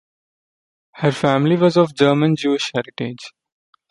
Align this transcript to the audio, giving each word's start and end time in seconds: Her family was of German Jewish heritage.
Her 0.93 1.11
family 1.11 1.57
was 1.57 1.77
of 1.77 1.93
German 1.93 2.35
Jewish 2.35 2.71
heritage. 2.73 3.33